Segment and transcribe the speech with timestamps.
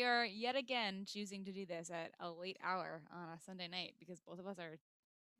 [0.00, 3.68] we are yet again choosing to do this at a late hour on a Sunday
[3.68, 4.78] night because both of us are.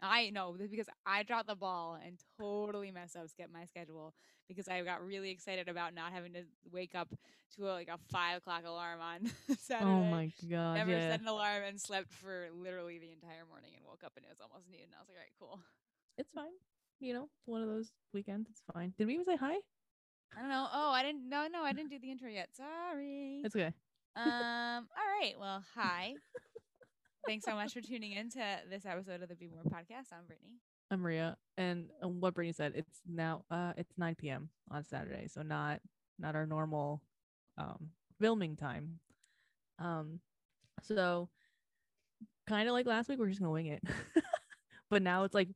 [0.03, 4.15] I know because I dropped the ball and totally messed up get my schedule
[4.49, 7.09] because I got really excited about not having to wake up
[7.57, 9.91] to a, like a five o'clock alarm on oh Saturday.
[9.91, 10.75] Oh my god.
[10.75, 11.11] Never yeah.
[11.11, 14.29] set an alarm and slept for literally the entire morning and woke up and it
[14.29, 14.81] was almost noon.
[14.85, 15.61] And I was like, all right, cool.
[16.19, 16.57] It's fine.
[16.99, 18.49] You know, it's one of those weekends.
[18.51, 18.93] It's fine.
[18.99, 19.55] Did we even say hi?
[20.37, 20.67] I don't know.
[20.73, 21.29] Oh, I didn't.
[21.29, 22.51] No, no, I didn't do the intro yet.
[22.53, 23.43] Sorry.
[23.43, 23.73] It's okay.
[24.17, 24.89] Um.
[24.97, 25.35] All right.
[25.39, 26.15] Well, hi.
[27.27, 30.13] Thanks so much for tuning in to this episode of the Be More podcast.
[30.13, 30.59] I'm Brittany.
[30.91, 34.49] I'm Maria, and uh, what Brittany said, it's now uh it's 9 p.m.
[34.71, 35.81] on Saturday, so not
[36.19, 37.03] not our normal
[37.59, 38.99] um filming time.
[39.79, 40.21] Um,
[40.83, 41.29] so
[42.49, 43.83] kind of like last week, we're just gonna wing it,
[44.91, 45.49] but now it's like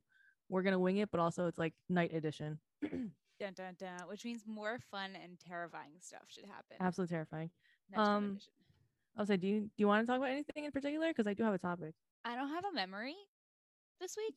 [0.49, 2.59] we're gonna wing it, but also it's like night edition.
[3.37, 4.07] Dun dun dun.
[4.07, 6.77] Which means more fun and terrifying stuff should happen.
[6.79, 7.49] Absolutely terrifying.
[7.91, 8.51] Nighttime um, edition.
[9.17, 11.07] I'll say, do you do you want to talk about anything in particular?
[11.09, 11.93] Because I do have a topic.
[12.23, 13.15] I don't have a memory
[13.99, 14.35] this week.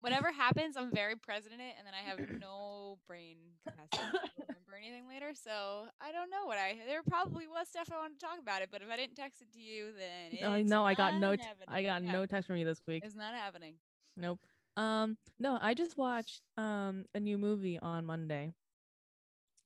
[0.00, 4.42] Whatever happens, I'm very present in it, and then I have no brain capacity to
[4.48, 5.32] remember anything later.
[5.34, 6.78] So I don't know what I.
[6.86, 9.42] There probably was stuff I wanted to talk about it, but if I didn't text
[9.42, 11.68] it to you, then no, it's know I got no t- happening.
[11.68, 13.04] I got Yeah, no text from you this week.
[13.04, 13.74] It's not happening.
[14.16, 14.40] Nope.
[14.76, 18.54] Um, no, I just watched um a new movie on Monday.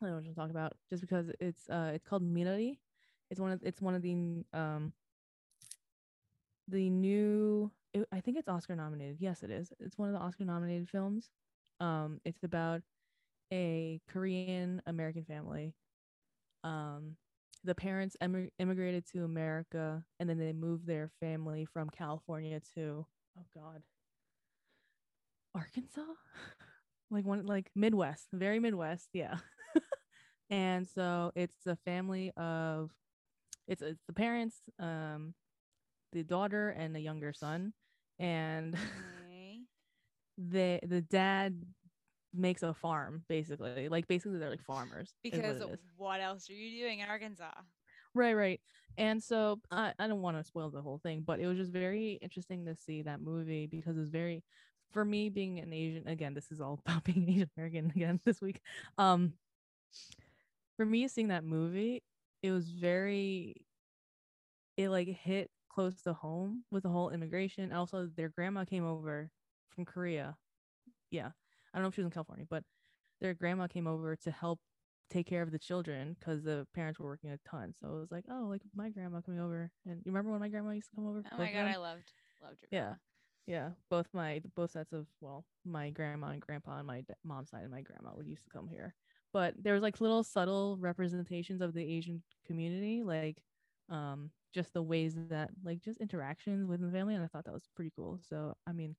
[0.02, 2.78] I don't know what to talk about just because it's uh it's called Minari.
[3.30, 4.92] It's one of it's one of the um
[6.68, 9.18] the new it, I think it's Oscar nominated.
[9.20, 9.72] Yes, it is.
[9.80, 11.30] It's one of the Oscar nominated films.
[11.80, 12.82] Um, it's about
[13.52, 15.74] a Korean American family.
[16.64, 17.16] Um,
[17.64, 23.06] the parents emi- immigrated to America and then they moved their family from California to
[23.38, 23.82] oh god
[25.54, 26.02] Arkansas,
[27.10, 29.36] like one like Midwest, very Midwest, yeah.
[30.50, 32.90] and so it's a family of
[33.66, 35.34] it's it's the parents, um,
[36.12, 37.72] the daughter and the younger son,
[38.18, 39.60] and Okay.
[40.38, 41.60] the the dad
[42.34, 45.14] makes a farm basically, like basically they're like farmers.
[45.30, 45.60] is what Because
[45.96, 47.52] what else are you doing in Arkansas?
[48.14, 48.60] Right, right.
[48.96, 51.72] And so I, I don't want to spoil the whole thing, but it was just
[51.72, 54.42] very interesting to see that movie because it's very
[54.92, 58.40] for me being an Asian again, this is all about being Asian American again this
[58.40, 58.60] week.
[58.98, 59.34] Um
[60.76, 62.02] for me seeing that movie,
[62.44, 63.54] it was very
[64.76, 67.72] it like hit close to home with the whole immigration.
[67.72, 69.30] Also their grandma came over
[69.70, 70.36] from Korea.
[71.10, 71.28] Yeah.
[71.72, 72.62] I don't know if she was in California, but
[73.22, 74.60] their grandma came over to help
[75.08, 77.72] take care of the children because the parents were working a ton.
[77.80, 79.70] So it was like, oh, like my grandma coming over.
[79.86, 81.22] And you remember when my grandma used to come over?
[81.32, 81.68] Oh my god, them?
[81.68, 82.12] I loved
[82.42, 82.94] loved your yeah,
[83.46, 83.70] yeah.
[83.88, 87.62] Both my both sets of well, my grandma and grandpa and my d- mom's side
[87.62, 88.94] and my grandma would used to come here.
[89.34, 93.44] But there was like little subtle representations of the Asian community, like
[93.90, 97.54] um just the ways that like just interactions within the family, and I thought that
[97.54, 98.20] was pretty cool.
[98.22, 98.96] So I mean,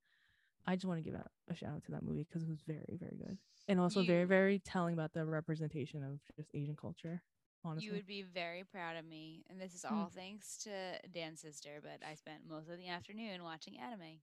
[0.68, 2.62] I just want to give out a shout out to that movie because it was
[2.64, 3.38] very very good
[3.68, 7.24] and also very You- very telling about the representation of just Asian culture.
[7.64, 10.04] Honestly, You would be very proud of me, and this is Hmm.
[10.04, 11.80] all thanks to Dan's sister.
[11.82, 14.22] But I spent most of the afternoon watching anime,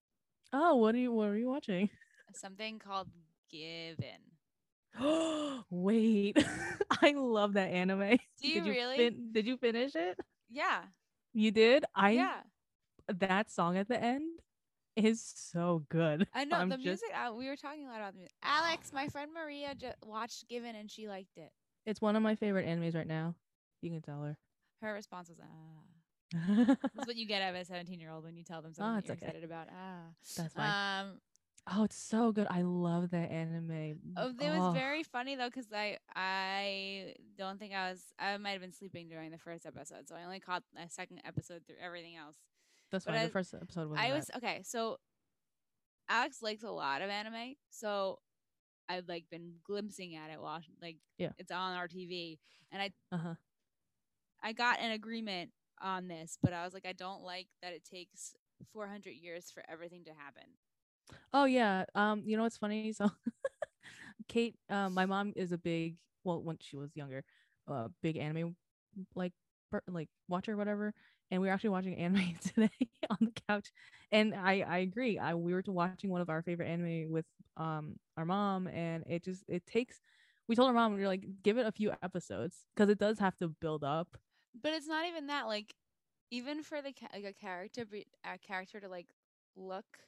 [0.53, 1.91] oh, what are you what are you watching?
[2.33, 3.11] something called
[3.49, 4.32] Given.
[5.01, 6.37] Oh wait,
[7.03, 8.19] I love that anime.
[8.43, 8.97] Do you did you really?
[8.97, 10.19] fin- did you finish it?
[10.51, 10.83] Yeah,
[11.33, 11.85] You did.
[11.95, 12.41] I yeah.
[13.09, 14.41] that song at the end
[14.97, 16.27] is so good.
[16.35, 17.09] I know I'm the just- music.
[17.15, 18.35] Uh, we were talking a lot about the music.
[18.43, 21.51] Alex, my friend Maria, ju- watched Given and she liked it.
[21.87, 23.35] It's one of my favorite animes right now.
[23.81, 24.37] You can tell her.
[24.83, 28.63] Her response was, "Ah." That's what you get out of a seventeen-year-old when you tell
[28.63, 29.27] them something Oh, you're okay.
[29.27, 29.69] excited about.
[29.71, 30.03] Ah.
[30.37, 31.01] That's fine.
[31.07, 31.21] Um,
[31.71, 32.47] oh, it's so good.
[32.51, 33.99] I love that anime.
[34.17, 38.37] Oh, it was Oh, very funny though, because I I don't think I was I
[38.39, 41.63] might have been sleeping during the first episode, so I only caught the second episode
[41.67, 42.37] through everything else.
[42.91, 43.99] That's why the first episode was.
[44.01, 44.99] I was okay, so
[46.09, 48.19] Alex likes a lot of anime, so
[48.89, 51.31] I've like been glimpsing at it while like Yeah.
[51.39, 52.39] it's on our TV,
[52.71, 53.35] and I Uh huh.
[54.43, 57.85] I got an agreement on this, but I was like I don't like that it
[57.85, 58.35] takes
[58.73, 60.45] 400 years for everything to happen.
[61.33, 61.85] Oh yeah.
[61.95, 62.83] Um, you know what's funny?
[62.93, 63.01] So
[64.21, 67.25] Kate, um, my mom is a big well, when she was younger,
[67.69, 68.55] uh big anime
[69.15, 69.33] like
[69.89, 70.95] like watcher, whatever.
[71.31, 72.71] And we were actually watching anime today
[73.11, 73.73] on the couch.
[74.13, 75.19] And I I agree.
[75.19, 77.17] I we were watching one of our favorite anime with
[77.57, 80.01] um our mom and it just it takes
[80.49, 83.19] we told our mom we are like give it a few episodes because it does
[83.19, 84.17] have to build up.
[84.61, 85.47] But it's not even that.
[85.47, 85.75] Like,
[86.31, 87.85] even for the like a character,
[88.25, 89.09] a character to like
[89.57, 89.99] look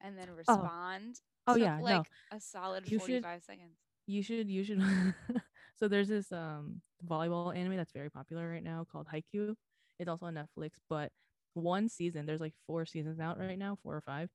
[0.00, 1.20] and then respond.
[1.46, 1.82] Oh, took, yeah, no.
[1.84, 3.76] like a solid You should- forty-five seconds.
[4.06, 4.80] you should you should
[5.78, 9.54] so there's this um volleyball anime that's very popular right now called Haikyuu
[9.98, 11.10] It's also on Netflix, but
[11.54, 14.30] one season, there's like four seasons out right now, four or five.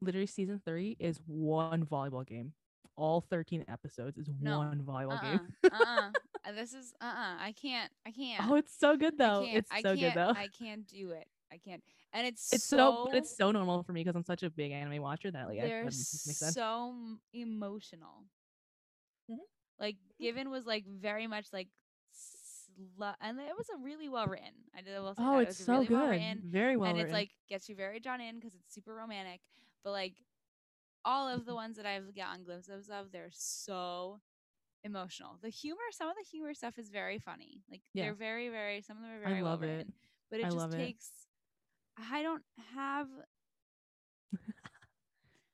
[0.00, 2.52] Literally, season three is one volleyball game.
[2.96, 4.58] All 13 episodes is No.
[4.58, 5.36] one volleyball Uh-uh.
[5.38, 5.40] game.
[5.72, 6.10] uh-uh.
[6.46, 7.36] Uh, This is uh-uh.
[7.40, 7.90] I can't.
[8.06, 8.48] I can't.
[8.48, 9.44] Oh, it's so good though.
[9.46, 10.30] It's so good though.
[10.36, 11.26] I can't do it.
[11.52, 11.82] I can't.
[12.12, 14.50] And it's it's so, so, but it's so normal for me because I'm such a
[14.50, 16.54] big anime watcher that like they're that makes makes sense.
[16.54, 16.94] so
[17.32, 18.24] emotional.
[19.30, 19.38] Mhm.
[19.80, 21.68] Like Given was like very much like
[22.14, 24.52] slu- and it was a really well written.
[24.76, 25.94] I did will say oh, it's it was so really good.
[25.98, 26.42] well written.
[26.44, 27.08] Very well and written.
[27.10, 29.40] it's like gets you very drawn in because it's super romantic.
[29.82, 30.14] But like
[31.04, 34.20] all of the ones that I've gotten glimpses of, they're so
[34.84, 35.38] emotional.
[35.42, 37.62] The humor, some of the humor stuff is very funny.
[37.70, 38.04] Like Yeah.
[38.04, 38.80] they're very, very.
[38.82, 39.60] Some of them are I very well it.
[39.60, 39.92] written.
[40.30, 40.78] But it I just love it.
[40.78, 41.10] takes.
[41.98, 42.42] I don't
[42.74, 43.08] have.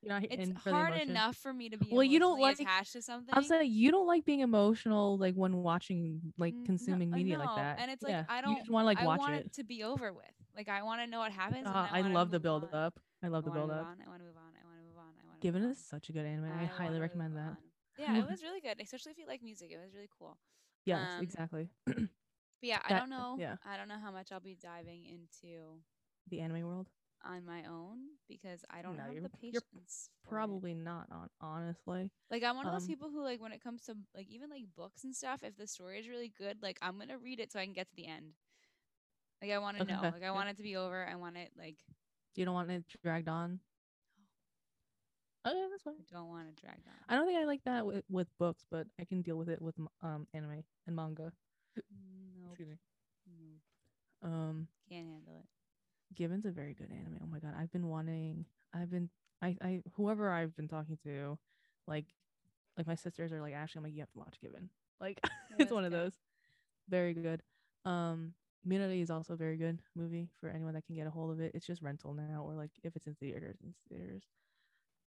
[0.02, 3.34] It's hard enough for me to be Well, you don't like- attached to something.
[3.34, 7.36] I'm saying you don't like being emotional like when watching like N- no, consuming media
[7.36, 7.78] know, like that.
[7.80, 8.24] and it's like, yeah.
[8.28, 9.46] I don't- want to like I watch want it.
[9.46, 10.24] it to be over with.
[10.56, 11.66] Like I want to know what happens.
[11.66, 12.74] Uh, I wanna love the build on.
[12.74, 12.98] up.
[13.22, 13.86] I love the I wanna build up.
[13.88, 14.52] on, I want to move on.
[14.56, 15.12] I want to move on.
[15.22, 15.40] I want.
[15.42, 16.50] Given move is such a good anime.
[16.50, 17.40] I, I highly recommend that.
[17.50, 17.56] on.
[17.98, 19.70] Yeah, it was really good, especially if you like music.
[19.70, 20.38] It was really cool.
[20.86, 21.68] Yes, Um, exactly.
[21.86, 23.36] But yeah, I don't know.
[23.38, 23.56] yeah.
[23.66, 25.80] I don't know how much I'll be diving into
[26.28, 26.88] The anime world.
[27.24, 30.10] on my own because I don't No, have the patience.
[30.22, 30.30] for it.
[30.30, 32.10] Probably not on honestly.
[32.30, 34.48] Like I'm one of those um, people who like when it comes to like even
[34.48, 37.52] like books and stuff, if the story is really good, like I'm gonna read it
[37.52, 38.32] so I can get to the end.
[39.42, 40.00] Like I want to know.
[40.02, 41.06] Like I want it to be over.
[41.06, 41.76] I want it like
[42.36, 43.60] You don't want it dragged on.
[45.46, 45.94] Okay, that's fine.
[45.98, 46.92] I don't want it dragged on.
[47.08, 49.62] I don't think I like that with, with books, but I can deal with it
[49.62, 51.32] with um anime and manga.
[51.76, 52.50] Nope.
[52.52, 52.76] Excuse me.
[54.22, 55.46] nope, Um, Can't handle it.
[56.14, 57.18] Given's a very good anime.
[57.22, 58.44] Oh my god, I've been wanting.
[58.74, 59.08] I've been.
[59.42, 59.56] I.
[59.62, 59.80] I.
[59.94, 61.38] Whoever I've been talking to,
[61.86, 62.06] like,
[62.76, 64.68] like my sisters are like, Ashley, I'm like, you have to watch Given.
[65.00, 66.12] Like, it's that's one of those.
[66.88, 67.42] Very good.
[67.84, 71.30] Um, Community is also a very good movie for anyone that can get a hold
[71.30, 71.52] of it.
[71.54, 74.22] It's just rental now, or like if it's in theaters, in theaters.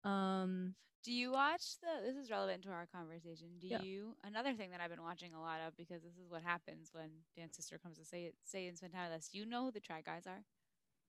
[0.04, 0.74] Um,
[1.04, 2.04] Do you watch the?
[2.04, 3.50] This is relevant to our conversation.
[3.60, 3.82] Do Yeah.
[3.82, 4.16] you?
[4.24, 7.10] Another thing that I've been watching a lot of because this is what happens when
[7.38, 9.28] Dan's sister comes to say it, say and spend time with us.
[9.30, 10.44] Do you know who the Try Guys are?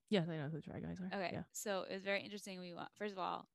[0.09, 1.07] Yes, I know who the Try Guys are.
[1.17, 1.43] Okay, Yeah.
[1.51, 2.59] so it was very interesting.
[2.59, 3.47] We wa- first of all,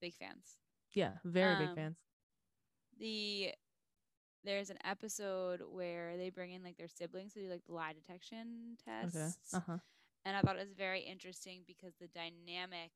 [0.00, 0.56] big fans.
[0.94, 1.12] Yeah.
[1.24, 1.96] Very big Um, fans.
[2.98, 3.54] the
[4.44, 7.92] there's an episode where they bring in like their siblings to do like the lie
[7.92, 9.56] detection tests Okay.
[9.56, 9.78] Uh huh.
[10.24, 12.92] and i thought it was very interesting because the dynamic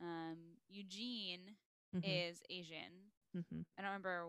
[0.00, 0.36] um
[0.68, 1.56] eugene
[1.94, 2.10] Mm-hmm.
[2.10, 2.92] is asian
[3.34, 3.60] mm-hmm.
[3.78, 4.26] i don't remember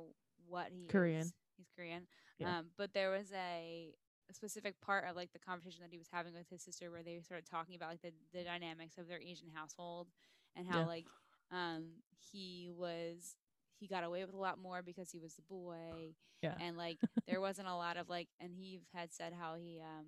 [0.48, 1.22] what he Korean.
[1.22, 1.34] is.
[1.58, 2.08] he's korean
[2.40, 2.60] Yeah.
[2.60, 3.94] um but there was a,
[4.30, 7.04] a specific part of like the conversation that he was having with his sister where
[7.04, 10.08] they started talking about like the, the dynamics of their asian household
[10.56, 10.86] and how Yeah.
[10.86, 11.06] like
[11.52, 11.86] um
[12.32, 13.36] he was
[13.80, 16.56] he got away with a lot more because he was the boy Yeah.
[16.60, 20.06] and like there wasn't a lot of like and he had said how he um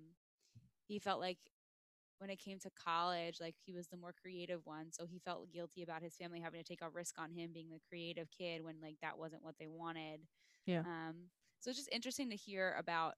[0.86, 1.38] he felt like
[2.18, 5.52] when it came to college like he was the more creative one so he felt
[5.52, 8.62] guilty about his family having to take a risk on him being the creative kid
[8.64, 10.20] when like that wasn't what they wanted
[10.66, 10.84] Yeah.
[10.84, 11.14] um
[11.60, 13.14] so it's just interesting to hear about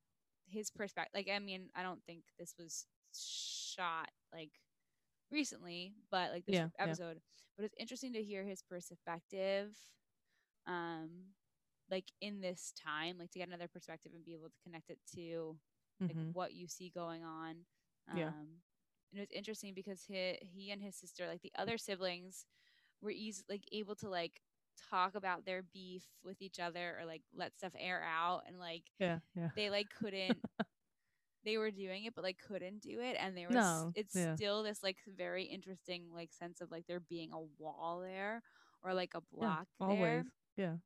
[0.52, 4.52] his perspective like i mean i don't think this was shot like
[5.30, 6.96] recently but like this Yeah, yeah.
[6.96, 7.20] episode
[7.56, 9.76] but it's interesting to hear his perspective
[10.66, 11.08] um
[11.90, 14.98] like in this time like to get another perspective and be able to connect it
[15.14, 15.56] to
[16.08, 17.56] like hmm what you see going on
[18.10, 18.32] um Yeah.
[19.12, 22.46] and it was interesting because he he and his sister like the other siblings
[23.02, 24.40] were easy like able to like
[24.90, 28.84] talk about their beef with each other or like let stuff air out and like
[28.98, 29.18] Yeah.
[29.34, 29.50] Yeah.
[29.56, 30.42] they like couldn't
[31.44, 34.36] they were doing it but like couldn't do it and there was No, it's yeah.
[34.36, 38.42] still this like very interesting like sense of like there being a wall there
[38.82, 39.52] or like a Yeah.
[39.52, 40.24] block Always.
[40.24, 40.26] there
[40.56, 40.76] Yeah.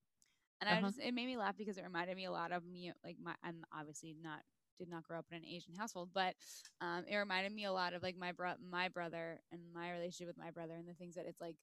[0.60, 0.82] and I Uh-huh.
[0.82, 3.34] just it made me laugh because it reminded me a lot of me like my
[3.42, 4.40] I'm obviously not
[4.78, 6.34] did not grow up in an Asian household, but
[6.80, 10.28] um it reminded me a lot of like my bro my brother and my relationship
[10.28, 11.56] with my brother and the things that it's like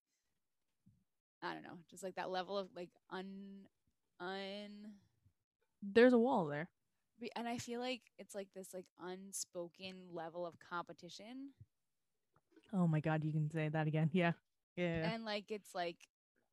[1.44, 3.68] I don't know, just like that level of like un
[4.20, 4.94] un
[5.84, 6.70] There's a wall there.
[7.36, 11.52] and I feel like it's like this like unspoken level of competition
[12.74, 14.10] Oh my god, you can say that again.
[14.14, 14.34] Yeah.
[14.76, 15.12] Yeah.
[15.14, 15.98] and like it's like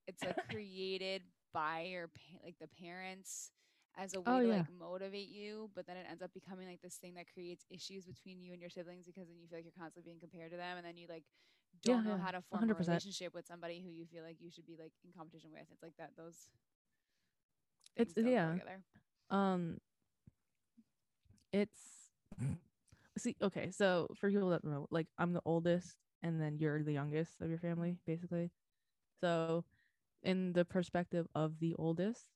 [0.07, 3.51] it's like created by your pa- like the parents
[3.97, 4.57] as a oh, way Oh, to yeah.
[4.59, 8.05] like motivate you but then it ends up becoming like this thing that creates issues
[8.07, 10.57] between you and your siblings because then you feel like you're constantly being compared to
[10.57, 11.25] them and then you like
[11.85, 12.77] Yeah, don't know yeah, how to form a 100%.
[12.77, 15.83] relationship with somebody who you feel like you should be like in competition with it's
[15.83, 16.49] like that those
[17.97, 18.59] It's- yeah.
[19.31, 19.79] um
[21.53, 22.11] it's
[23.19, 26.93] see okay so for people that know like i'm the oldest and then you're the
[26.93, 28.51] youngest of your family basically
[29.21, 29.65] so
[30.23, 32.27] in the perspective of the oldest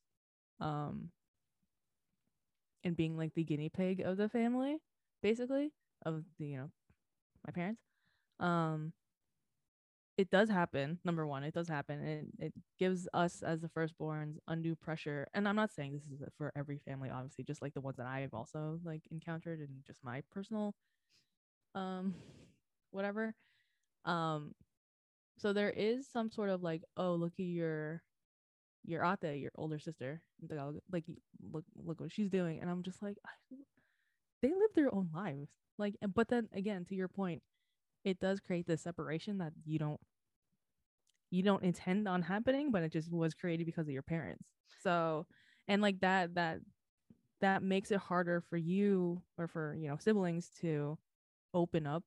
[0.59, 1.11] um
[2.83, 4.79] and being like the guinea pig of the family
[5.21, 5.73] basically
[6.05, 6.71] of the you know
[7.45, 7.81] my parents
[8.39, 8.93] um
[10.17, 13.67] it does happen number one it does happen and it, it gives us as the
[13.69, 17.73] firstborns undue pressure and i'm not saying this is for every family obviously just like
[17.73, 20.73] the ones that i've also like encountered and just my personal
[21.73, 22.13] um
[22.91, 23.33] whatever
[24.05, 24.53] um
[25.37, 28.01] so there is some sort of like oh look at your
[28.85, 30.21] your ate your older sister
[30.91, 31.03] like
[31.51, 33.17] look look what she's doing and i'm just like
[34.41, 37.41] they live their own lives like but then again to your point
[38.05, 39.99] it does create this separation that you don't
[41.31, 44.45] you don't intend on happening but it just was created because of your parents.
[44.81, 45.25] So
[45.67, 46.59] and like that that
[47.41, 50.97] that makes it harder for you or for you know siblings to
[51.53, 52.03] open up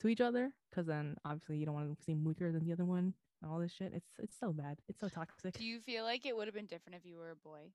[0.00, 2.84] to each other because then obviously you don't want to seem weaker than the other
[2.84, 3.92] one and all this shit.
[3.94, 4.78] It's it's so bad.
[4.88, 5.56] It's so toxic.
[5.56, 7.70] Do you feel like it would have been different if you were a boy?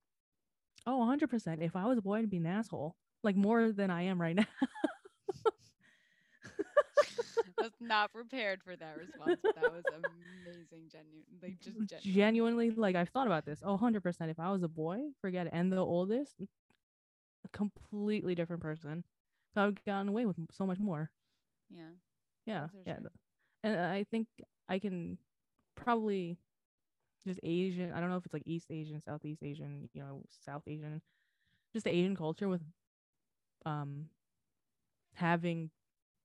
[0.86, 4.04] Oh 100% if i was a boy i'd be an asshole like more than i
[4.04, 4.46] am right now
[7.62, 9.40] was not prepared for that response.
[9.44, 12.14] But that was amazing, genuine, like just genuine.
[12.14, 12.70] genuinely.
[12.72, 13.62] Like I've thought about this.
[13.64, 14.32] Oh, 100 percent.
[14.32, 15.54] If I was a boy, forget it.
[15.54, 19.04] And the oldest, a completely different person.
[19.54, 21.10] So I've gotten away with so much more.
[21.70, 21.84] Yeah.
[22.46, 22.68] Yeah.
[22.86, 22.98] Yeah.
[23.00, 23.12] Sure.
[23.64, 24.28] And I think
[24.68, 25.18] I can
[25.76, 26.38] probably
[27.26, 27.92] just Asian.
[27.94, 31.02] I don't know if it's like East Asian, Southeast Asian, you know, South Asian,
[31.74, 32.62] just the Asian culture with
[33.66, 34.06] um
[35.14, 35.70] having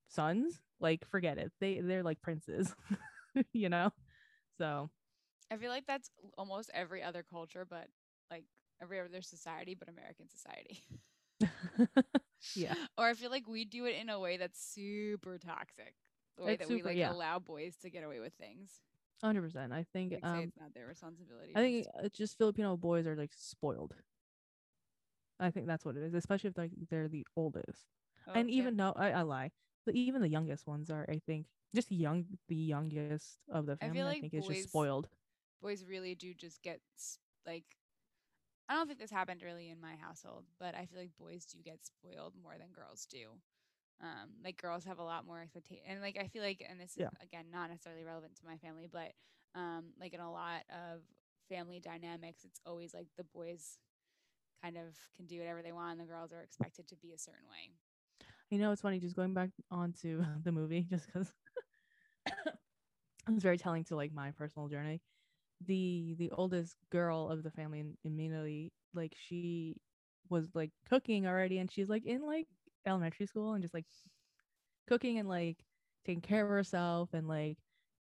[0.07, 1.51] sons like forget it.
[1.59, 2.73] They they're like princes
[3.53, 3.91] you know?
[4.57, 4.89] So.
[5.51, 7.87] I feel like that's almost every other culture but
[8.31, 8.45] like
[8.81, 10.81] every other society but american society.
[12.55, 12.75] Yeah.
[12.97, 15.95] Or i feel like we do it in a way that's super toxic
[16.37, 17.11] the way it's that super, we like yeah.
[17.11, 18.81] allow boys to get away with things.
[19.23, 23.07] 100% i think like, um it's not their responsibility i think it's just filipino boys
[23.07, 23.93] are like spoiled.
[25.39, 27.87] I think that's what it is especially if like they're the oldest.
[28.27, 29.51] Oh, and even though I, I lie
[29.93, 34.01] even the youngest ones are, I think, just young, the youngest of the family.
[34.01, 35.07] I, like I think boys, is just spoiled.
[35.61, 36.79] Boys really do just get
[37.45, 37.65] like.
[38.67, 41.59] I don't think this happened really in my household, but I feel like boys do
[41.63, 43.27] get spoiled more than girls do.
[44.01, 46.91] Um, like girls have a lot more expectation, and like I feel like, and this
[46.91, 47.09] is yeah.
[47.21, 49.11] again not necessarily relevant to my family, but
[49.53, 51.01] um, like in a lot of
[51.47, 53.77] family dynamics, it's always like the boys
[54.63, 57.17] kind of can do whatever they want, and the girls are expected to be a
[57.17, 57.71] certain way.
[58.49, 61.33] You know, it's funny just going back onto the movie, just because
[63.27, 65.01] it's very telling to like my personal journey.
[65.61, 69.81] The the oldest girl of the family immediately like she
[70.29, 72.47] was like cooking already, and she's like in like
[72.85, 73.87] elementary school and just like
[74.87, 75.65] cooking and like
[76.05, 77.59] taking care of herself and like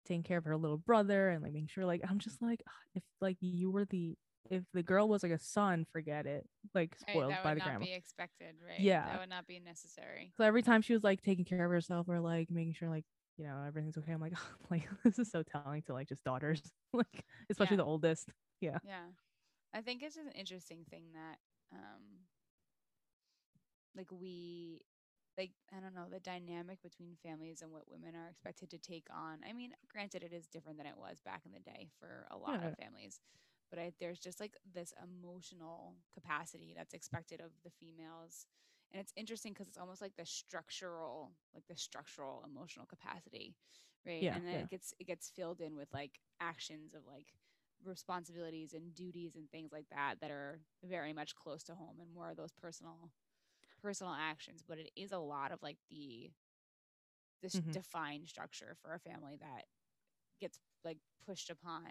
[0.05, 2.63] taking care of her little brother and like making sure like I'm just like
[2.96, 4.17] if like you were the
[4.50, 6.48] if the girl was like a son, forget it.
[6.74, 7.74] Like spoiled right, by the grandma.
[7.74, 8.79] That would not be expected, right?
[8.79, 10.34] Yeah, that would not be necessary.
[10.38, 13.05] So every time she was like taking care of herself or like making sure like
[13.38, 16.24] you know everything's okay, I'm like, oh, like this is so telling to like just
[16.24, 16.62] daughters,
[16.93, 17.84] like especially yeah.
[17.84, 18.29] the oldest.
[18.62, 18.77] Yeah.
[18.86, 19.05] Yeah,
[19.74, 21.38] I think it's just an interesting thing that
[21.74, 22.25] um
[23.96, 24.81] like we
[25.38, 29.08] like I don't know the dynamic between families and what women are expected to take
[29.10, 29.39] on.
[29.48, 32.38] I mean, granted, it is different than it was back in the day for a
[32.38, 32.67] lot yeah.
[32.67, 33.22] of families,
[33.70, 38.46] but I, there's just like this emotional capacity that's expected of the females.
[38.92, 43.56] And it's interesting because it's almost like the structural like the structural emotional capacity
[44.06, 44.22] right?
[44.22, 44.60] Yeah, and then yeah.
[44.60, 47.28] it gets it gets filled in with like actions of like
[47.84, 52.14] responsibilities and duties and things like that that are very much close to home and
[52.14, 53.12] more of those personal
[53.82, 54.64] personal actions.
[54.68, 56.32] But it is a lot of like the
[57.42, 57.72] this mm-hmm.
[57.72, 59.66] defined structure for a family that
[60.42, 61.84] gets like pushed upon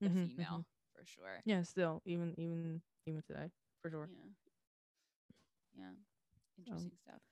[0.00, 0.46] the mm-hmm, female.
[0.50, 0.60] mm-hmm
[1.02, 1.42] for sure.
[1.44, 4.08] Yeah, still even even even today for sure.
[4.12, 5.90] Yeah, yeah,
[6.58, 7.22] interesting um, stuff.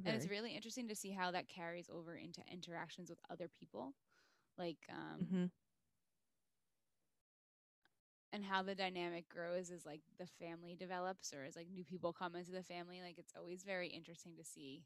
[0.00, 0.14] Very.
[0.14, 3.94] And it's really interesting to see how that carries over into interactions with other people,
[4.56, 5.44] like um, mm-hmm.
[8.32, 12.12] and how the dynamic grows as like the family develops or as like new people
[12.12, 13.00] come into the family.
[13.02, 14.84] Like it's always very interesting to see.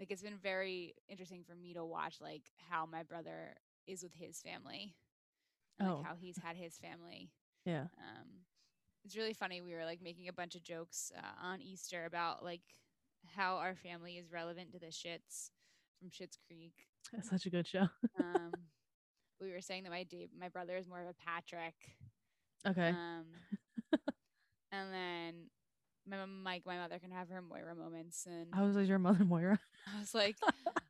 [0.00, 3.54] Like it's been very interesting for me to watch like how my brother
[3.86, 4.96] is with his family,
[5.78, 5.96] and, oh.
[5.96, 7.30] like how he's had his family
[7.64, 7.86] yeah.
[7.98, 8.28] Um,
[9.04, 9.60] it's really funny.
[9.60, 12.62] We were like making a bunch of jokes uh, on Easter about like
[13.36, 15.50] how our family is relevant to the Shits
[15.98, 16.74] from Schitt's Creek.
[17.12, 17.88] That's such a good show.
[18.18, 18.52] um,
[19.40, 21.74] we were saying that my Dave, my brother is more of a Patrick.
[22.66, 22.88] Okay.
[22.88, 23.24] Um,
[24.72, 25.34] and then
[26.08, 29.24] my Mike, my mother can have her Moira moments, and I was like your mother
[29.24, 29.58] Moira.
[29.94, 30.36] I was like,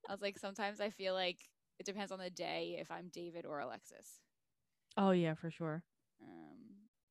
[0.08, 1.38] I was like, sometimes I feel like
[1.78, 4.20] it depends on the day if I'm David or Alexis.
[4.96, 5.82] Oh yeah, for sure.
[6.22, 6.51] Um,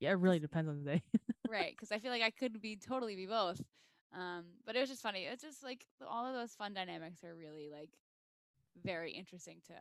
[0.01, 1.03] yeah, it really depends on the day.
[1.49, 3.61] right, because I feel like I could be totally be both.
[4.13, 5.23] Um, but it was just funny.
[5.23, 7.91] It's just like all of those fun dynamics are really like
[8.83, 9.73] very interesting to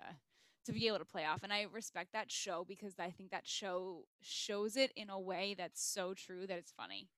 [0.66, 1.42] to be able to play off.
[1.42, 5.54] And I respect that show because I think that show shows it in a way
[5.56, 7.08] that's so true that it's funny.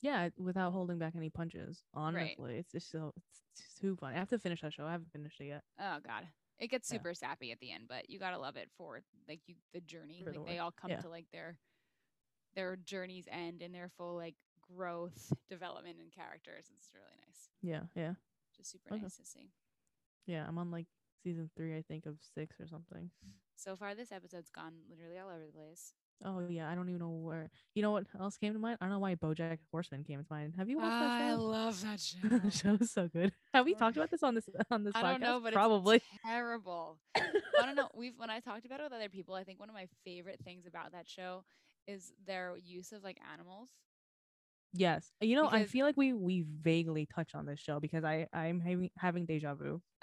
[0.00, 1.82] Yeah, without holding back any punches.
[1.92, 4.14] Honestly, it's just so it's too fun.
[4.14, 4.86] I have to finish that show.
[4.86, 5.62] I haven't finished it yet.
[5.80, 6.28] Oh god.
[6.58, 6.98] It gets Yeah.
[6.98, 10.22] super sappy at the end, but you gotta love it for like you the journey.
[10.24, 11.00] For the Like they all come Yeah.
[11.02, 11.58] to like their
[12.54, 14.34] their journeys end and their full like
[14.74, 16.66] growth, development and characters.
[16.76, 17.48] It's really nice.
[17.62, 18.14] Yeah, yeah,
[18.56, 19.02] Just super Okay.
[19.02, 19.50] nice to see.
[20.26, 20.44] yeah.
[20.46, 20.86] I'm on like
[21.22, 23.10] season three, I think, of six or something.
[23.56, 25.92] So far this episode's gone literally all over the place.
[26.24, 27.50] Oh yeah, I don't even know where.
[27.74, 28.78] You know what else came to mind?
[28.80, 30.54] I don't know why BoJack Horseman came to mind.
[30.56, 31.36] Have you watched that I show?
[31.36, 32.28] love that show.
[32.28, 33.32] the show is so good.
[33.52, 35.10] Have we talked about this on this on this I podcast?
[35.10, 35.96] don't know, but probably.
[35.96, 36.98] it's terrible.
[37.16, 37.88] I don't know.
[37.94, 40.38] We've when I talked about it with other people, I think one of my favorite
[40.44, 41.44] things about that show
[41.86, 43.70] is their use of like animals.
[44.74, 48.26] Yes, you know, I feel like we we vaguely touch on this show because I
[48.32, 49.82] I'm having having deja vu.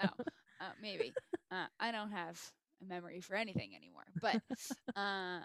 [0.60, 1.14] Uh, maybe.
[1.50, 2.38] Uh, I don't have
[2.82, 4.04] a memory for anything anymore.
[4.20, 4.40] But
[4.96, 5.40] uh,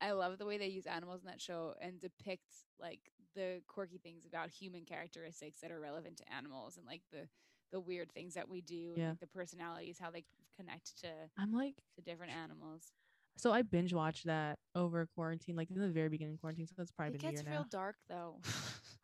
[0.00, 2.44] I love the way they use animals in that show and depict
[2.80, 7.28] like the quirky things about human characteristics that are relevant to animals and like the
[7.72, 10.24] the weird things that we do, and, like the personalities, how they
[10.56, 11.08] connect to
[11.38, 12.92] I'm like, to different animals.
[13.38, 16.66] So I binge watched that over quarantine, like in the very beginning of quarantine.
[16.66, 17.68] So it's probably It been a gets year real now.
[17.70, 18.40] dark though.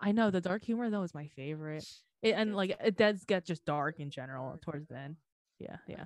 [0.00, 1.85] I know the dark humor though is my favorite,
[2.23, 5.17] it, and like it does get just dark in general towards the end.
[5.59, 6.05] Yeah, yeah.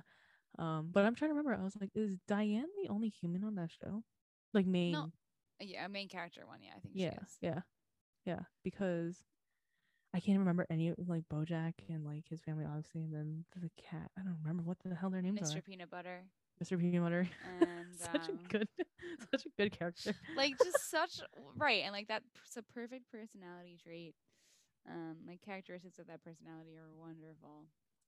[0.57, 1.59] Um, but I'm trying to remember.
[1.59, 4.03] I was like, is Diane the only human on that show?
[4.53, 5.11] Like main?
[5.59, 6.59] yeah, a main character one.
[6.61, 7.37] Yeah, I think yeah, she is.
[7.41, 7.59] yeah,
[8.25, 8.39] yeah.
[8.63, 9.23] Because
[10.13, 14.09] I can't remember any like BoJack and like his family, obviously, and then the cat.
[14.17, 15.57] I don't remember what the hell their names Mr.
[15.57, 15.61] are.
[15.61, 16.23] Peanut Butter.
[16.61, 16.77] Mr.
[16.77, 17.27] Peanut Butter.
[17.43, 18.67] And such um, a good,
[19.31, 20.13] such a good character.
[20.37, 21.21] like just such
[21.57, 24.15] right and like that it's a perfect personality trait
[24.89, 27.65] um like characteristics of that personality are wonderful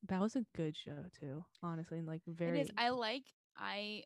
[0.07, 3.23] That was a good show too, honestly, and like very it is i like
[3.57, 4.03] i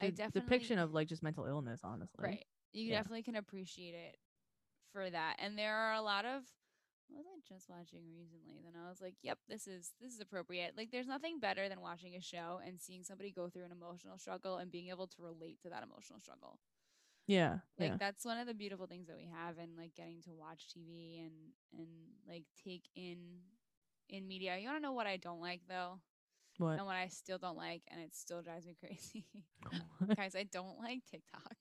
[0.00, 2.24] I the definitely- depiction of like just mental illness, honestly.
[2.24, 2.98] right you Yeah.
[2.98, 4.16] definitely can appreciate it
[4.92, 6.42] for that and there are a lot of
[7.14, 10.74] was i just watching recently then i was like yep this is this is appropriate.
[10.76, 14.18] Like there's nothing better than watching a show and seeing somebody go through an emotional
[14.18, 16.58] struggle and being able to relate to that emotional struggle.
[17.26, 17.96] Yeah, like yeah.
[17.98, 21.20] that's one of the beautiful things that we have and like getting to watch tv
[21.20, 21.32] and
[21.78, 21.88] and
[22.28, 23.18] like take in
[24.08, 24.56] in media.
[24.58, 26.00] You want to know what i don't like though?
[26.58, 26.72] What?
[26.72, 29.26] and what i still don't like and it still drives me crazy.
[30.16, 31.56] Guys i don't like tiktok.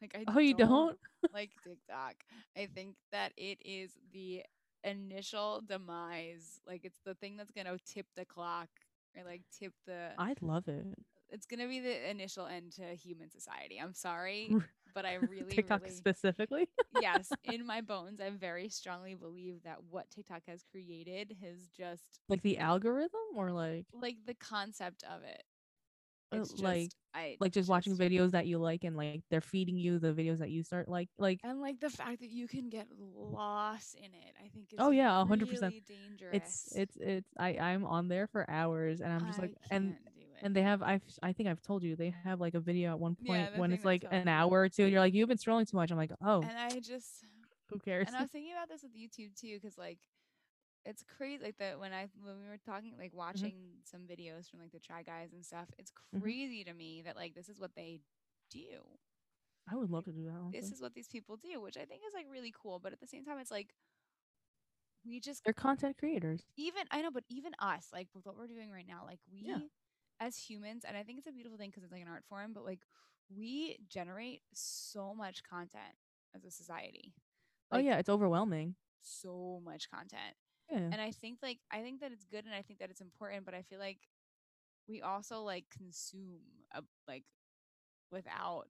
[0.00, 0.96] Like i oh, you don't?
[1.34, 2.14] like tiktok.
[2.56, 4.42] I think that it is the
[4.84, 8.68] initial demise like it's the thing that's gonna tip the clock
[9.16, 10.86] or like tip the I love it.
[11.30, 14.54] it's gonna be the initial end to human society i'm sorry
[14.94, 16.68] but i really TikTok really specifically.
[16.98, 22.20] yes, in my bones, I very strongly believe that what TikTok has created has just
[22.28, 25.42] like the algorithm, or like like the concept of it.
[26.32, 29.40] Uh, It's just, like- I like just watching videos that you like, and like they're
[29.40, 31.40] feeding you the videos that you start like like.
[31.42, 34.34] and like the fact that you can get lost in it.
[34.38, 35.62] I think is Oh, yeah, a 100%.
[35.62, 36.34] really dangerous.
[36.34, 39.92] It's it's it's I I'm on there for hours, and I'm just I like and
[39.94, 40.26] can't do it.
[40.42, 43.00] and they have I've I think I've told you they have like a video at
[43.00, 45.38] one point the when it's like an hour or two, and you're like you've been
[45.38, 45.90] scrolling too much.
[45.90, 47.24] I'm like oh and I just
[47.70, 48.06] who cares?
[48.06, 49.98] and I was thinking about this with YouTube too, because like
[50.88, 51.42] it's crazy.
[51.44, 53.48] Like that when I when we were talking, like Mm-hmm.
[53.48, 55.68] watching some videos from like the Try Guys and stuff.
[55.78, 56.20] It's Mhm.
[56.22, 58.00] crazy to me that like this is what they
[58.50, 58.98] do.
[59.70, 60.52] I would love to do that.
[60.52, 62.78] this is what these people do, which I think is like really cool.
[62.80, 63.74] But at the same time, it's like
[65.04, 66.42] we just They're content creators.
[66.56, 69.44] even I know, but even us, like with what we're doing right now, like we
[69.46, 69.58] Yeah.
[70.20, 72.52] as humans, and I think it's a beautiful thing because it's like an art form,
[72.52, 72.80] but like
[73.34, 75.94] we generate so much content
[76.34, 77.14] as a society.
[77.70, 78.74] oh yeah, it's overwhelming.
[79.00, 80.36] so much content,
[80.70, 80.92] Yeah.
[80.92, 83.44] and I think like I think that it's good and I think that it's important,
[83.44, 83.98] but I feel like
[84.88, 86.40] we also like consume
[86.72, 87.24] a, like
[88.10, 88.66] without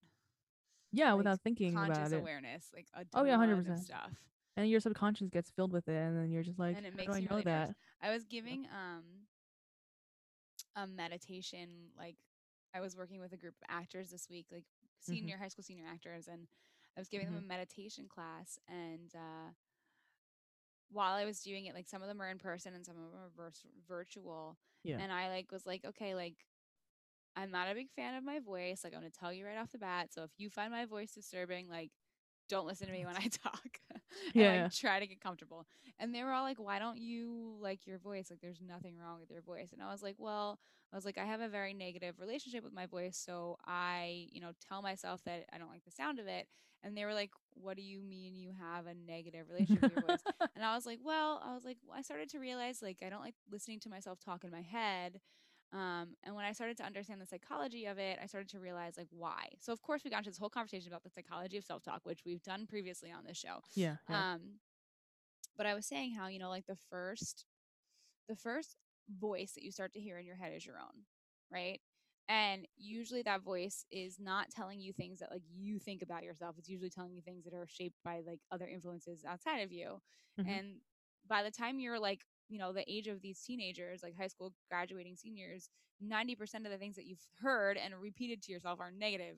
[0.92, 2.18] yeah, like, without thinking conscious about it.
[2.20, 3.78] awareness, like a Oh, yeah, 100%.
[3.78, 4.12] stuff.
[4.56, 6.96] And your subconscious gets filled with it, and then you're just like, and it how
[6.96, 7.70] makes do I know really that?
[7.70, 7.76] nervous.
[8.02, 9.26] I was giving um
[10.76, 12.16] a meditation like
[12.74, 14.64] I was working with a group of actors this week, like
[15.08, 15.16] Mm-hmm.
[15.16, 16.46] senior high school senior actors, and
[16.96, 18.58] I was giving them a meditation class.
[18.68, 19.52] And uh,
[20.90, 23.02] while I was doing it, like some of them are in person and some of
[23.02, 23.52] them are
[23.88, 24.56] virtual.
[24.84, 24.98] Yeah.
[25.00, 26.34] And I like was like, okay, like
[27.36, 28.82] I'm not a big fan of my voice.
[28.84, 30.12] Like I'm gonna tell you right off the bat.
[30.12, 31.90] So if you find my voice disturbing, like
[32.48, 33.78] don't listen to me when I talk.
[34.36, 34.46] and Yeah.
[34.46, 35.66] like try to get comfortable.
[35.98, 38.28] And they were all like, Why don't you like your voice?
[38.30, 39.70] Like there's nothing wrong with your voice.
[39.72, 40.58] And I was like, Well,
[40.92, 43.16] I was like, I have a very negative relationship with my voice.
[43.24, 46.46] So I, you know, tell myself that I don't like the sound of it.
[46.82, 50.00] And they were like, What do you mean you have a negative relationship with your
[50.00, 50.24] voice?
[50.54, 53.22] And I was like, Well, I was like, I started to realize like I don't
[53.22, 55.20] like listening to myself talk in my head.
[55.72, 58.96] Um, and when I started to understand the psychology of it, I started to realize
[58.96, 59.48] like why.
[59.60, 62.20] So of course we got into this whole conversation about the psychology of self-talk, which
[62.24, 63.60] we've done previously on this show.
[63.74, 63.96] yeah.
[64.08, 64.34] yeah.
[64.34, 64.40] Um,
[65.56, 67.44] but I was saying how, you know, like the first
[68.28, 68.76] the first
[69.18, 71.04] voice that you start to hear in your head is your own,
[71.50, 71.80] right?
[72.28, 76.56] And usually that voice is not telling you things that like you think about yourself.
[76.58, 80.00] It's usually telling you things that are shaped by like other influences outside of you.
[80.38, 80.48] Mhm.
[80.48, 80.66] And
[81.26, 84.52] by the time you're like, you know, the age of these teenagers, like high school
[84.70, 85.68] graduating seniors,
[86.02, 89.36] 90% of the things that you've heard and repeated to yourself are negative.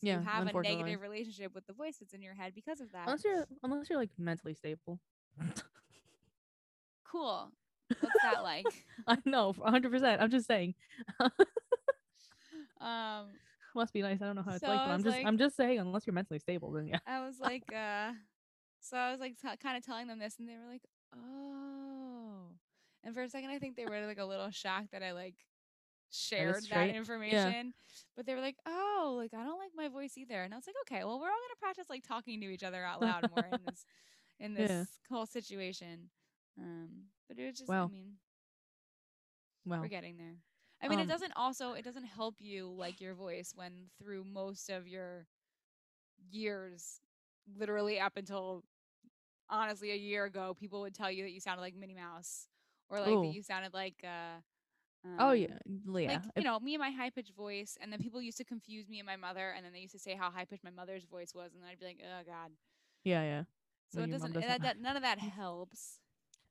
[0.00, 2.80] So Yeah, you have a negative relationship with the voice that's in your head because
[2.80, 3.06] of that.
[3.06, 5.00] unless you're unless you're like mentally stable.
[7.10, 7.50] cool.
[8.00, 8.66] What's that like?
[9.06, 9.90] I know, 100.
[9.90, 10.74] percent I'm just saying.
[12.80, 13.26] Um,
[13.74, 14.22] Must be nice.
[14.22, 16.06] I don't know how it's So like, but I'm just like- I'm just saying unless
[16.06, 17.00] you're mentally stable, then yeah.
[17.08, 18.12] I was like, uh,
[18.80, 22.17] so I was like, t- kind of telling them this, and they were like, oh.
[23.04, 25.34] And for a second, I think they were like a little shocked that I like
[26.10, 26.96] shared that straight.
[27.24, 27.52] Yeah.
[27.52, 27.74] information.
[28.16, 30.42] But they were like, oh, like I don't like my voice either.
[30.42, 32.84] And I was like, okay, well, we're all gonna practice like talking to each other
[32.84, 33.86] out loud more in this
[34.40, 34.84] in this Yeah.
[35.10, 36.10] whole situation.
[36.58, 38.16] Um, but it was just, I mean,
[39.64, 40.36] Well, we're getting there.
[40.82, 44.24] I mean, it um, doesn't also it doesn't help you like your voice when through
[44.24, 45.26] most of your
[46.30, 47.00] years,
[47.58, 48.64] literally up until
[49.50, 52.48] honestly a year ago, people would tell you that you sounded like Minnie Mouse
[52.88, 53.22] or like Ooh.
[53.22, 54.40] that you sounded like uh
[55.18, 55.46] oh um, yeah,
[55.86, 56.08] Leah.
[56.08, 58.44] Like, if- you know, me and my high pitched voice, and then people used to
[58.44, 60.70] confuse me and my mother, and then they used to say how high pitched my
[60.70, 62.50] mother's voice was, and then I'd be like, oh God.
[63.04, 63.42] yeah, yeah.
[63.92, 65.98] So it your mom doesn't, doesn't that, that, none of that helps.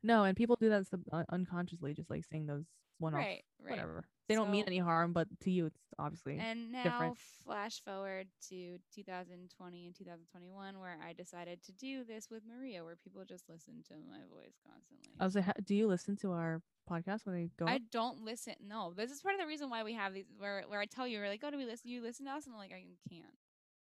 [0.04, 2.66] No, and people do that sub- uh, unconsciously, just like saying those
[3.00, 3.72] one off, Right, right.
[3.72, 4.06] whatever.
[4.28, 7.18] They don't mean any harm, but to you, it's obviously And now, different.
[7.46, 12.96] flash forward to 2020 and 2021, where I decided to do this with Maria, where
[12.98, 15.14] people just listen to my voice constantly.
[15.20, 17.68] I was like, do you listen to our podcast when they go?
[17.68, 18.56] I don't listen.
[18.66, 21.08] No, this is part of the reason why we have these, where where I tell
[21.08, 21.90] you, we're like, oh, do we listen?
[21.90, 23.26] You listen to us, and I'm like, I can't.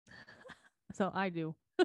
[0.94, 1.54] So I do.
[1.78, 1.84] I